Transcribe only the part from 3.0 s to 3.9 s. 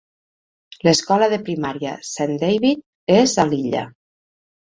és a l'illa.